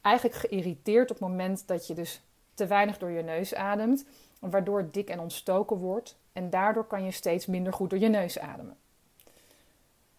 eigenlijk 0.00 0.36
geïrriteerd 0.36 1.10
op 1.10 1.18
het 1.18 1.28
moment 1.28 1.66
dat 1.66 1.86
je 1.86 1.94
dus 1.94 2.22
te 2.54 2.66
weinig 2.66 2.98
door 2.98 3.10
je 3.10 3.22
neus 3.22 3.54
ademt, 3.54 4.04
waardoor 4.38 4.78
het 4.78 4.94
dik 4.94 5.08
en 5.08 5.20
ontstoken 5.20 5.76
wordt. 5.76 6.16
En 6.32 6.50
daardoor 6.50 6.86
kan 6.86 7.04
je 7.04 7.10
steeds 7.10 7.46
minder 7.46 7.72
goed 7.72 7.90
door 7.90 7.98
je 7.98 8.08
neus 8.08 8.38
ademen. 8.38 8.76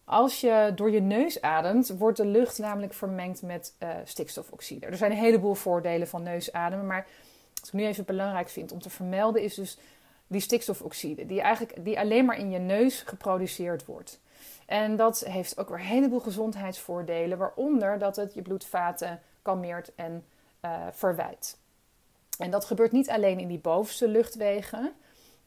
Als 0.10 0.42
je 0.42 0.72
door 0.75 0.92
je 0.92 1.01
neus 1.01 1.42
ademt, 1.42 1.89
wordt 1.98 2.18
de 2.18 2.25
lucht 2.25 2.58
namelijk 2.58 2.94
vermengd 2.94 3.42
met 3.42 3.75
uh, 3.84 3.89
stikstofoxide. 4.04 4.86
Er 4.86 4.98
zijn 4.98 5.12
een 5.12 5.18
heleboel 5.18 5.54
voordelen 5.54 6.08
van 6.08 6.24
neusademen, 6.24 6.88
maar 6.88 7.08
wat 7.60 7.68
ik 7.68 7.74
nu 7.74 7.86
even 7.86 8.06
belangrijk 8.06 8.50
vind 8.50 8.72
om 8.72 8.82
te 8.82 8.89
vermelden 8.89 9.42
is 9.42 9.56
dus 9.56 9.78
die 10.28 10.42
stikstofoxide, 10.42 11.25
die, 11.25 11.42
eigenlijk, 11.42 11.86
die 11.86 12.00
alleen 12.00 12.25
maar 12.25 12.38
in 12.38 12.50
je 12.50 12.60
neus 12.60 13.01
geproduceerd 13.01 13.86
wordt. 13.86 14.20
En 14.66 14.96
dat 14.96 15.20
heeft 15.20 15.58
ook 15.58 15.70
weer 15.70 15.80
een 15.80 15.86
heleboel 15.86 16.20
gezondheidsvoordelen, 16.20 17.38
waaronder 17.38 18.00
dat 18.00 18.16
het 18.16 18.34
je 18.34 18.42
bloedvaten 18.42 19.22
kalmeert 19.42 19.92
en 19.96 20.25
uh, 20.66 20.72
verwijt. 20.92 21.58
En 22.38 22.51
dat 22.51 22.66
gebeurt 22.66 22.92
niet 22.92 23.10
alleen 23.10 23.39
in 23.39 23.48
die 23.48 23.60
bovenste 23.60 24.08
luchtwegen, 24.08 24.94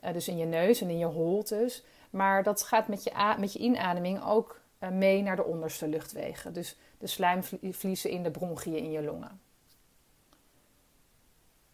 uh, 0.04 0.12
dus 0.12 0.28
in 0.28 0.37
je 0.37 0.47
neus 0.47 0.80
en 0.80 0.88
in 0.88 0.99
je 0.99 1.06
holtes, 1.06 1.85
maar 2.11 2.42
dat 2.42 2.62
gaat 2.62 2.88
met 2.88 3.04
je, 3.04 3.35
met 3.38 3.52
je 3.52 3.59
inademing 3.59 4.25
ook 4.25 4.61
uh, 4.80 4.88
mee 4.88 5.23
naar 5.23 5.37
de 5.37 5.44
onderste 5.44 5.88
luchtwegen. 5.88 6.52
Dus 6.52 6.76
de 6.99 7.06
slijmvliezen 7.06 8.11
in 8.11 8.23
de 8.23 8.30
bronchiën 8.30 8.76
in 8.76 8.90
je 8.90 9.02
longen. 9.02 9.40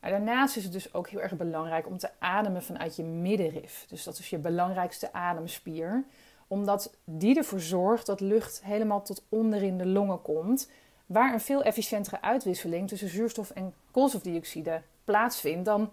En 0.01 0.11
daarnaast 0.11 0.57
is 0.57 0.65
het 0.65 0.73
dus 0.73 0.95
ook 0.95 1.09
heel 1.09 1.21
erg 1.21 1.37
belangrijk 1.37 1.87
om 1.87 1.99
te 1.99 2.11
ademen 2.19 2.63
vanuit 2.63 2.97
je 2.97 3.03
middenrif. 3.03 3.85
Dus 3.89 4.05
dat 4.05 4.19
is 4.19 4.31
je 4.31 4.39
belangrijkste 4.39 5.13
ademspier. 5.13 6.05
Omdat 6.47 6.97
die 7.05 7.37
ervoor 7.37 7.61
zorgt 7.61 8.07
dat 8.07 8.21
lucht 8.21 8.63
helemaal 8.65 9.03
tot 9.03 9.23
onder 9.29 9.63
in 9.63 9.79
de 9.79 9.87
longen 9.87 10.23
komt. 10.23 10.71
Waar 11.07 11.33
een 11.33 11.41
veel 11.41 11.63
efficiëntere 11.63 12.21
uitwisseling 12.21 12.89
tussen 12.89 13.09
zuurstof 13.09 13.51
en 13.51 13.75
koolstofdioxide 13.91 14.83
plaatsvindt 15.05 15.65
dan 15.65 15.93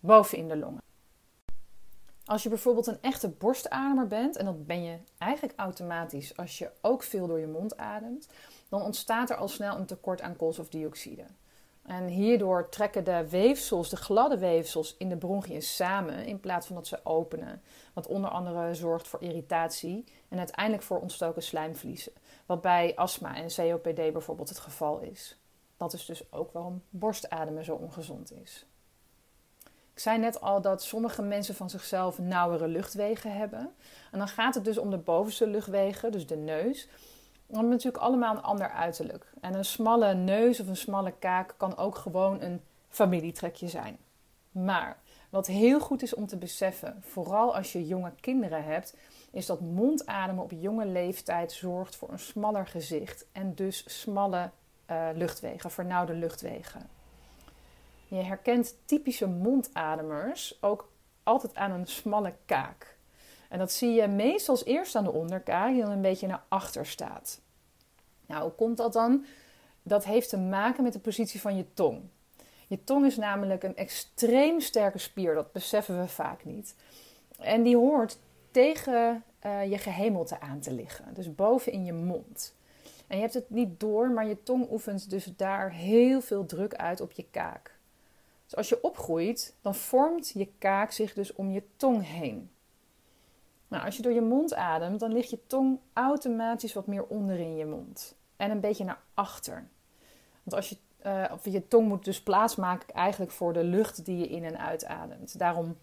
boven 0.00 0.38
in 0.38 0.48
de 0.48 0.56
longen. 0.56 0.85
Als 2.26 2.42
je 2.42 2.48
bijvoorbeeld 2.48 2.86
een 2.86 2.98
echte 3.00 3.28
borstademer 3.28 4.06
bent, 4.06 4.36
en 4.36 4.44
dat 4.44 4.66
ben 4.66 4.82
je 4.84 4.98
eigenlijk 5.18 5.58
automatisch 5.58 6.36
als 6.36 6.58
je 6.58 6.70
ook 6.80 7.02
veel 7.02 7.26
door 7.26 7.38
je 7.38 7.46
mond 7.46 7.76
ademt, 7.76 8.28
dan 8.68 8.82
ontstaat 8.82 9.30
er 9.30 9.36
al 9.36 9.48
snel 9.48 9.76
een 9.76 9.86
tekort 9.86 10.20
aan 10.20 10.36
koolstofdioxide. 10.36 11.24
En 11.82 12.06
hierdoor 12.06 12.68
trekken 12.68 13.04
de 13.04 13.28
weefsels, 13.28 13.88
de 13.90 13.96
gladde 13.96 14.38
weefsels 14.38 14.96
in 14.96 15.08
de 15.08 15.16
bronchiën 15.16 15.62
samen 15.62 16.24
in 16.24 16.40
plaats 16.40 16.66
van 16.66 16.76
dat 16.76 16.86
ze 16.86 17.04
openen. 17.04 17.62
Wat 17.92 18.06
onder 18.06 18.30
andere 18.30 18.74
zorgt 18.74 19.08
voor 19.08 19.22
irritatie 19.22 20.04
en 20.28 20.38
uiteindelijk 20.38 20.82
voor 20.84 21.00
ontstoken 21.00 21.42
slijmvliezen. 21.42 22.12
Wat 22.46 22.60
bij 22.60 22.96
astma 22.96 23.36
en 23.36 23.48
COPD 23.54 24.12
bijvoorbeeld 24.12 24.48
het 24.48 24.58
geval 24.58 24.98
is. 24.98 25.38
Dat 25.76 25.92
is 25.92 26.04
dus 26.04 26.32
ook 26.32 26.52
waarom 26.52 26.82
borstademen 26.90 27.64
zo 27.64 27.74
ongezond 27.74 28.32
is. 28.32 28.66
Ik 29.96 30.02
zei 30.02 30.18
net 30.18 30.40
al 30.40 30.60
dat 30.60 30.82
sommige 30.82 31.22
mensen 31.22 31.54
van 31.54 31.70
zichzelf 31.70 32.18
nauwere 32.18 32.68
luchtwegen 32.68 33.36
hebben. 33.36 33.74
En 34.12 34.18
dan 34.18 34.28
gaat 34.28 34.54
het 34.54 34.64
dus 34.64 34.78
om 34.78 34.90
de 34.90 34.98
bovenste 34.98 35.46
luchtwegen, 35.46 36.12
dus 36.12 36.26
de 36.26 36.36
neus. 36.36 36.88
We 37.46 37.54
hebben 37.54 37.70
natuurlijk 37.70 38.02
allemaal 38.02 38.36
een 38.36 38.42
ander 38.42 38.70
uiterlijk. 38.70 39.32
En 39.40 39.54
een 39.54 39.64
smalle 39.64 40.14
neus 40.14 40.60
of 40.60 40.68
een 40.68 40.76
smalle 40.76 41.12
kaak 41.18 41.54
kan 41.56 41.76
ook 41.76 41.96
gewoon 41.96 42.40
een 42.40 42.60
familietrekje 42.88 43.68
zijn. 43.68 43.98
Maar 44.50 44.98
wat 45.30 45.46
heel 45.46 45.80
goed 45.80 46.02
is 46.02 46.14
om 46.14 46.26
te 46.26 46.36
beseffen, 46.36 47.02
vooral 47.02 47.56
als 47.56 47.72
je 47.72 47.86
jonge 47.86 48.12
kinderen 48.20 48.64
hebt, 48.64 48.96
is 49.30 49.46
dat 49.46 49.60
mondademen 49.60 50.44
op 50.44 50.50
jonge 50.50 50.86
leeftijd 50.86 51.52
zorgt 51.52 51.96
voor 51.96 52.10
een 52.10 52.18
smaller 52.18 52.66
gezicht 52.66 53.26
en 53.32 53.54
dus 53.54 54.00
smalle 54.00 54.50
uh, 54.90 55.08
luchtwegen, 55.14 55.70
vernauwde 55.70 56.14
luchtwegen. 56.14 56.95
Je 58.08 58.22
herkent 58.22 58.76
typische 58.84 59.26
mondademers 59.26 60.58
ook 60.60 60.92
altijd 61.22 61.54
aan 61.54 61.70
een 61.70 61.86
smalle 61.86 62.34
kaak. 62.44 62.96
En 63.48 63.58
dat 63.58 63.72
zie 63.72 63.90
je 63.90 64.06
meestal 64.06 64.58
eerst 64.64 64.94
aan 64.94 65.04
de 65.04 65.12
onderkaak, 65.12 65.72
die 65.72 65.82
dan 65.82 65.90
een 65.90 66.00
beetje 66.00 66.26
naar 66.26 66.42
achter 66.48 66.86
staat. 66.86 67.40
Nou, 68.26 68.42
hoe 68.42 68.52
komt 68.52 68.76
dat 68.76 68.92
dan? 68.92 69.24
Dat 69.82 70.04
heeft 70.04 70.28
te 70.28 70.38
maken 70.38 70.82
met 70.82 70.92
de 70.92 70.98
positie 70.98 71.40
van 71.40 71.56
je 71.56 71.72
tong. 71.74 72.02
Je 72.66 72.84
tong 72.84 73.06
is 73.06 73.16
namelijk 73.16 73.62
een 73.62 73.76
extreem 73.76 74.60
sterke 74.60 74.98
spier, 74.98 75.34
dat 75.34 75.52
beseffen 75.52 76.00
we 76.00 76.08
vaak 76.08 76.44
niet. 76.44 76.74
En 77.38 77.62
die 77.62 77.76
hoort 77.76 78.18
tegen 78.50 79.24
uh, 79.46 79.70
je 79.70 79.78
gehemelte 79.78 80.40
aan 80.40 80.60
te 80.60 80.72
liggen, 80.72 81.14
dus 81.14 81.34
boven 81.34 81.72
in 81.72 81.84
je 81.84 81.92
mond. 81.92 82.54
En 83.06 83.16
je 83.16 83.22
hebt 83.22 83.34
het 83.34 83.50
niet 83.50 83.80
door, 83.80 84.10
maar 84.10 84.26
je 84.26 84.42
tong 84.42 84.70
oefent 84.70 85.10
dus 85.10 85.24
daar 85.24 85.70
heel 85.70 86.20
veel 86.20 86.46
druk 86.46 86.74
uit 86.74 87.00
op 87.00 87.12
je 87.12 87.26
kaak. 87.30 87.75
Dus 88.46 88.56
als 88.56 88.68
je 88.68 88.82
opgroeit, 88.82 89.54
dan 89.60 89.74
vormt 89.74 90.28
je 90.28 90.48
kaak 90.58 90.90
zich 90.90 91.14
dus 91.14 91.32
om 91.32 91.50
je 91.50 91.62
tong 91.76 92.06
heen. 92.06 92.50
Nou, 93.68 93.84
als 93.84 93.96
je 93.96 94.02
door 94.02 94.12
je 94.12 94.20
mond 94.20 94.54
ademt, 94.54 95.00
dan 95.00 95.12
ligt 95.12 95.30
je 95.30 95.46
tong 95.46 95.78
automatisch 95.92 96.72
wat 96.72 96.86
meer 96.86 97.06
onder 97.06 97.38
in 97.38 97.56
je 97.56 97.66
mond. 97.66 98.14
En 98.36 98.50
een 98.50 98.60
beetje 98.60 98.84
naar 98.84 99.00
achter. 99.14 99.68
Want 100.42 100.56
als 100.56 100.68
je, 100.68 100.76
uh, 101.06 101.52
je 101.54 101.68
tong 101.68 101.88
moet 101.88 102.04
dus 102.04 102.22
plaatsmaken 102.22 102.94
eigenlijk 102.94 103.32
voor 103.32 103.52
de 103.52 103.64
lucht 103.64 104.04
die 104.04 104.18
je 104.18 104.28
in 104.28 104.44
en 104.44 104.58
uitademt. 104.58 105.38
Daarom 105.38 105.76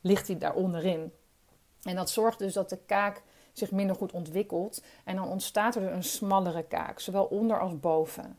ligt 0.00 0.26
hij 0.26 0.38
daar 0.38 0.54
onderin. 0.54 1.12
En 1.82 1.96
dat 1.96 2.10
zorgt 2.10 2.38
dus 2.38 2.52
dat 2.52 2.68
de 2.68 2.78
kaak 2.86 3.22
zich 3.52 3.70
minder 3.70 3.96
goed 3.96 4.12
ontwikkelt. 4.12 4.82
En 5.04 5.16
dan 5.16 5.28
ontstaat 5.28 5.74
er 5.74 5.92
een 5.92 6.04
smallere 6.04 6.62
kaak, 6.62 7.00
zowel 7.00 7.24
onder 7.24 7.60
als 7.60 7.80
boven. 7.80 8.38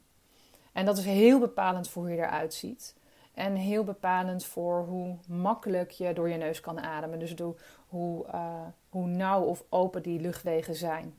En 0.72 0.86
dat 0.86 0.98
is 0.98 1.06
heel 1.06 1.40
bepalend 1.40 1.90
voor 1.90 2.04
hoe 2.04 2.12
je 2.12 2.18
eruit 2.18 2.54
ziet. 2.54 2.96
En 3.34 3.56
heel 3.56 3.84
bepalend 3.84 4.46
voor 4.46 4.86
hoe 4.86 5.18
makkelijk 5.28 5.92
je 5.92 6.14
door 6.14 6.30
je 6.30 6.38
neus 6.38 6.60
kan 6.60 6.80
ademen. 6.80 7.20
Dus 7.20 7.36
hoe, 7.88 8.26
uh, 8.28 8.62
hoe 8.90 9.08
nauw 9.08 9.44
of 9.44 9.64
open 9.70 10.02
die 10.02 10.20
luchtwegen 10.20 10.76
zijn. 10.76 11.14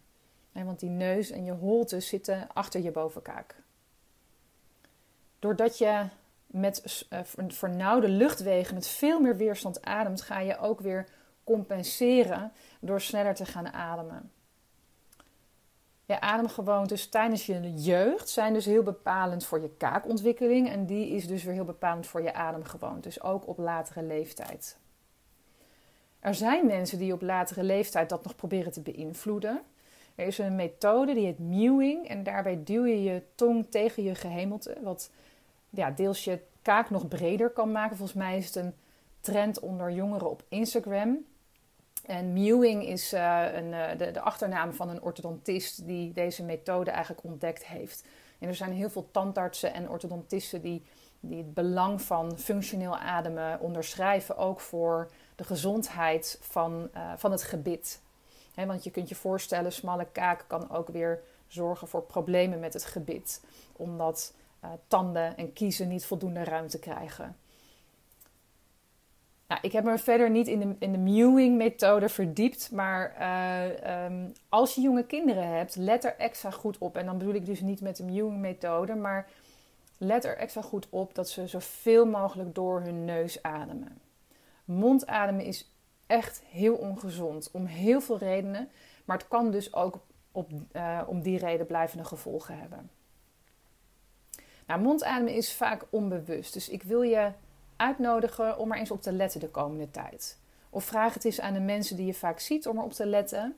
want 0.53 0.81
die 0.81 0.91
neus 0.91 1.31
en 1.31 1.45
je 1.45 1.53
holte 1.53 2.01
zitten 2.01 2.49
achter 2.53 2.81
je 2.81 2.91
bovenkaak. 2.91 3.63
Doordat 5.39 5.79
je 5.79 6.09
met 6.47 7.07
uh, 7.11 7.19
vernauwde 7.49 8.09
luchtwegen 8.09 8.75
met 8.75 8.87
veel 8.87 9.21
meer 9.21 9.37
weerstand 9.37 9.83
ademt, 9.83 10.23
ga 10.23 10.41
je 10.41 10.59
ook 10.59 10.81
weer 10.81 11.09
compenseren 11.45 12.53
door 12.81 13.01
sneller 13.01 13.35
te 13.35 13.47
gaan 13.47 13.73
ademen. 13.73 14.31
Je 16.07 16.21
ademgewoontes 16.21 17.09
tijdens 17.09 17.47
je 17.47 17.75
jeugd 17.75 18.29
zijn 18.29 18.53
dus 18.53 18.65
heel 18.65 18.83
bepalend 18.83 19.45
voor 19.45 19.61
je 19.61 19.71
kaakontwikkeling 19.77 20.69
en 20.69 20.87
die 20.87 21.09
is 21.09 21.27
dus 21.27 21.45
weer 21.45 21.55
heel 21.55 21.65
bepalend 21.65 22.07
voor 22.07 22.23
je 22.23 22.35
ademgewoontes, 22.35 23.23
ook 23.23 23.49
op 23.49 23.59
latere 23.59 24.03
leeftijd. 24.03 24.79
Er 26.21 26.35
zijn 26.35 26.67
mensen 26.67 26.99
die 26.99 27.13
op 27.13 27.23
latere 27.23 27.63
leeftijd 27.63 28.09
dat 28.09 28.25
nog 28.25 28.37
proberen 28.37 28.73
te 28.73 28.81
beïnvloeden. 28.81 29.63
Er 30.15 30.27
is 30.27 30.39
een 30.39 30.55
methode 30.55 31.15
die 31.15 31.25
heet 31.25 31.39
mewing 31.39 32.09
en 32.09 32.23
daarbij 32.23 32.65
duw 32.65 32.85
je 32.85 33.03
je 33.03 33.23
tong 33.35 33.67
tegen 33.71 34.03
je 34.03 34.15
gehemelte, 34.15 34.77
wat 34.83 35.11
ja, 35.71 35.91
deels 35.91 36.25
je 36.25 36.41
kaak 36.63 36.91
nog 36.91 37.09
breder 37.09 37.51
kan 37.51 37.73
maken. 37.73 37.97
Volgens 37.97 38.19
mij 38.19 38.37
is 38.37 38.47
het 38.47 38.57
een 38.57 38.75
trend 39.21 39.61
onder 39.61 39.91
jongeren 39.91 40.31
op 40.31 40.45
Instagram. 40.49 41.25
En 42.07 42.33
mewing 42.33 42.87
is 42.87 43.13
uh, 43.13 43.45
een, 43.53 43.73
uh, 43.73 43.89
de, 43.99 44.11
de, 44.11 44.21
achternaam 44.21 44.73
van 44.73 44.89
een 44.89 45.03
orthodontist 45.03 45.87
die 45.87 46.13
deze 46.13 46.43
methode 46.43 46.91
eigenlijk 46.91 47.25
ontdekt 47.25 47.67
heeft. 47.67 48.05
En 48.39 48.49
er 48.49 48.55
zijn 48.55 48.73
heel 48.73 48.91
veel 48.91 49.09
tandartsen 49.11 49.75
en 49.75 49.89
orthodontisten 49.89 50.63
die, 50.63 50.83
die 51.21 51.39
het 51.39 51.55
belang 51.55 52.03
van 52.03 52.39
functioneel 52.39 52.97
ademen 52.97 53.61
onderschrijven, 53.61 54.37
ook 54.37 54.61
voor 54.61 55.11
de 55.37 55.45
gezondheid 55.45 56.39
van, 56.41 56.89
uh, 56.95 57.13
van 57.17 57.31
het 57.31 57.43
gebit. 57.43 58.03
Want 58.55 58.85
je 58.85 58.91
kunt 58.91 59.09
je 59.09 59.15
voorstellen, 59.15 59.73
smalle 59.73 60.07
kaak 60.13 60.45
kan 60.47 60.71
ook 60.71 60.89
weer 60.89 61.21
zorgen 61.47 61.89
voor 61.89 62.03
problemen 62.03 62.61
met 62.61 62.73
het 62.73 62.85
gebit, 62.85 63.45
omdat 63.73 64.35
tanden 64.89 65.37
en 65.37 65.53
kiezen 65.53 65.89
niet 65.89 66.07
voldoende 66.07 66.45
ruimte 66.45 66.79
krijgen. 66.79 67.37
Nou, 69.49 69.61
ik 69.63 69.73
heb 69.73 69.85
me 69.85 69.99
verder 69.99 70.31
niet 70.31 70.49
in 70.49 70.59
de, 70.61 70.77
in 70.79 70.93
de 70.93 70.99
mewing-methode 70.99 72.09
verdiept. 72.09 72.71
Maar 72.73 73.17
uh, 73.21 74.05
um, 74.05 74.33
als 74.49 74.75
je 74.75 74.81
jonge 74.81 75.07
kinderen 75.07 75.49
hebt, 75.57 75.77
let 75.77 76.05
er 76.05 76.17
extra 76.17 76.51
goed 76.51 76.79
op. 76.79 76.97
En 76.97 77.07
dan 77.07 77.19
bedoel 77.19 77.35
ik 77.35 77.47
dus 77.47 77.61
niet 77.61 77.81
met 77.81 77.97
de 77.97 78.05
mewing-methode, 78.05 78.95
maar 78.95 79.29
let 79.99 80.25
er 80.25 80.37
extra 80.37 80.63
goed 80.63 80.87
op 80.91 81.15
dat 81.15 81.29
ze 81.29 81.47
zoveel 81.47 82.07
mogelijk 82.07 82.55
door 82.55 82.81
hun 82.81 83.05
neus 83.05 83.43
ademen. 83.43 84.01
Mondademen 84.65 85.45
is 85.45 85.73
echt 86.07 86.43
heel 86.47 86.75
ongezond 86.75 87.51
om 87.53 87.67
heel 87.67 88.01
veel 88.01 88.19
redenen. 88.19 88.69
Maar 89.05 89.19
het 89.19 89.29
kan 89.29 89.51
dus 89.51 89.75
ook 89.75 89.99
op, 90.33 90.51
uh, 90.73 91.01
om 91.07 91.23
die 91.23 91.39
reden 91.39 91.67
blijvende 91.67 92.05
gevolgen 92.05 92.59
hebben. 92.59 92.91
Nou, 94.67 94.81
mondademen 94.81 95.35
is 95.35 95.53
vaak 95.53 95.87
onbewust. 95.91 96.53
Dus 96.53 96.69
ik 96.69 96.83
wil 96.83 97.03
je 97.03 97.33
uitnodigen 97.85 98.59
om 98.59 98.73
er 98.73 98.79
eens 98.79 98.91
op 98.91 99.03
te 99.03 99.13
letten 99.13 99.41
de 99.41 99.49
komende 99.49 99.91
tijd. 99.91 100.39
Of 100.71 100.85
vraag 100.85 101.15
het 101.15 101.25
eens 101.25 101.41
aan 101.41 101.55
de 101.55 101.61
mensen 101.61 101.97
die 101.97 102.07
je 102.07 102.15
vaak 102.15 102.41
ziet 102.41 102.67
om 102.67 102.79
erop 102.79 102.93
te 102.93 103.07
letten. 103.07 103.57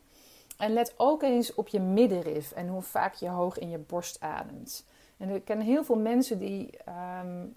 En 0.57 0.73
let 0.73 0.95
ook 0.97 1.23
eens 1.23 1.55
op 1.55 1.69
je 1.69 1.81
middenrif 1.81 2.53
en 2.53 2.69
hoe 2.69 2.83
vaak 2.83 3.15
je 3.15 3.29
hoog 3.29 3.59
in 3.59 3.71
je 3.71 3.79
borst 3.79 4.21
ademt. 4.21 4.87
En 5.17 5.29
ik 5.29 5.45
ken 5.45 5.61
heel 5.61 5.85
veel 5.85 5.99
mensen 5.99 6.39
die 6.39 6.79
um, 7.23 7.53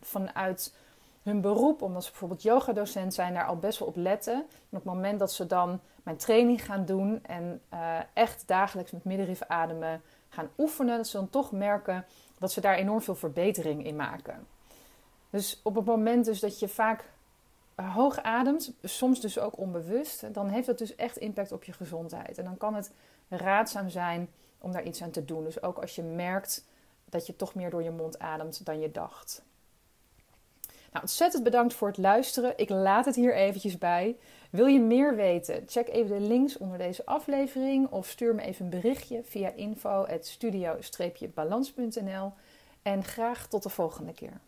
vanuit 0.00 0.74
hun 1.22 1.40
beroep, 1.40 1.82
omdat 1.82 2.04
ze 2.04 2.10
bijvoorbeeld 2.10 2.42
yogadocent 2.42 3.14
zijn, 3.14 3.34
daar 3.34 3.46
al 3.46 3.56
best 3.56 3.78
wel 3.78 3.88
op 3.88 3.96
letten. 3.96 4.34
En 4.34 4.78
op 4.78 4.84
het 4.84 4.84
moment 4.84 5.18
dat 5.18 5.32
ze 5.32 5.46
dan 5.46 5.80
mijn 6.02 6.16
training 6.16 6.64
gaan 6.64 6.84
doen 6.84 7.24
en 7.24 7.60
uh, 7.74 7.98
echt 8.12 8.42
dagelijks 8.46 8.90
met 8.90 9.04
middenrif 9.04 9.42
ademen 9.42 10.02
gaan 10.28 10.48
oefenen, 10.58 10.96
dat 10.96 11.06
ze 11.06 11.16
dan 11.16 11.30
toch 11.30 11.52
merken 11.52 12.04
dat 12.38 12.52
ze 12.52 12.60
daar 12.60 12.76
enorm 12.76 13.00
veel 13.00 13.14
verbetering 13.14 13.84
in 13.84 13.96
maken. 13.96 14.46
Dus 15.30 15.60
op 15.62 15.74
het 15.74 15.84
moment 15.84 16.24
dus 16.24 16.40
dat 16.40 16.58
je 16.58 16.68
vaak 16.68 17.10
eh, 17.74 17.94
hoog 17.94 18.22
ademt, 18.22 18.72
soms 18.82 19.20
dus 19.20 19.38
ook 19.38 19.58
onbewust, 19.58 20.34
dan 20.34 20.48
heeft 20.48 20.66
dat 20.66 20.78
dus 20.78 20.94
echt 20.94 21.16
impact 21.16 21.52
op 21.52 21.64
je 21.64 21.72
gezondheid. 21.72 22.38
En 22.38 22.44
dan 22.44 22.56
kan 22.56 22.74
het 22.74 22.90
raadzaam 23.28 23.88
zijn 23.88 24.28
om 24.58 24.72
daar 24.72 24.84
iets 24.84 25.02
aan 25.02 25.10
te 25.10 25.24
doen. 25.24 25.44
Dus 25.44 25.62
ook 25.62 25.78
als 25.78 25.94
je 25.94 26.02
merkt 26.02 26.64
dat 27.04 27.26
je 27.26 27.36
toch 27.36 27.54
meer 27.54 27.70
door 27.70 27.82
je 27.82 27.90
mond 27.90 28.18
ademt 28.18 28.64
dan 28.64 28.80
je 28.80 28.90
dacht. 28.90 29.44
Nou, 30.66 31.08
ontzettend 31.08 31.44
bedankt 31.44 31.74
voor 31.74 31.88
het 31.88 31.98
luisteren. 31.98 32.52
Ik 32.56 32.68
laat 32.68 33.04
het 33.04 33.14
hier 33.14 33.34
eventjes 33.34 33.78
bij. 33.78 34.16
Wil 34.50 34.66
je 34.66 34.80
meer 34.80 35.16
weten? 35.16 35.62
Check 35.66 35.88
even 35.88 36.20
de 36.20 36.26
links 36.26 36.58
onder 36.58 36.78
deze 36.78 37.06
aflevering 37.06 37.90
of 37.90 38.06
stuur 38.06 38.34
me 38.34 38.42
even 38.42 38.64
een 38.64 38.70
berichtje 38.70 39.22
via 39.24 39.50
info.studio-balans.nl. 39.50 42.32
En 42.82 43.04
graag 43.04 43.48
tot 43.48 43.62
de 43.62 43.68
volgende 43.68 44.12
keer. 44.12 44.40